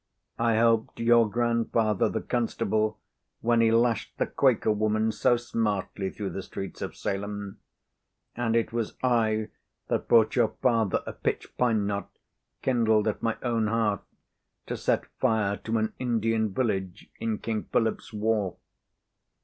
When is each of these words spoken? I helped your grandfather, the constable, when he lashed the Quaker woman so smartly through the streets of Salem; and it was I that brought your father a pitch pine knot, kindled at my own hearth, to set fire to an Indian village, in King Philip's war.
I 0.39 0.53
helped 0.53 0.99
your 0.99 1.29
grandfather, 1.29 2.09
the 2.09 2.21
constable, 2.21 2.97
when 3.41 3.61
he 3.61 3.69
lashed 3.71 4.17
the 4.17 4.25
Quaker 4.25 4.71
woman 4.71 5.11
so 5.11 5.37
smartly 5.37 6.09
through 6.09 6.31
the 6.31 6.41
streets 6.41 6.81
of 6.81 6.95
Salem; 6.97 7.59
and 8.35 8.55
it 8.55 8.73
was 8.73 8.97
I 9.03 9.49
that 9.89 10.07
brought 10.07 10.35
your 10.35 10.55
father 10.59 11.03
a 11.05 11.13
pitch 11.13 11.55
pine 11.55 11.85
knot, 11.85 12.09
kindled 12.63 13.07
at 13.07 13.21
my 13.21 13.37
own 13.43 13.67
hearth, 13.67 14.01
to 14.65 14.75
set 14.75 15.05
fire 15.19 15.57
to 15.57 15.77
an 15.77 15.93
Indian 15.99 16.51
village, 16.51 17.11
in 17.19 17.37
King 17.37 17.65
Philip's 17.71 18.11
war. 18.11 18.55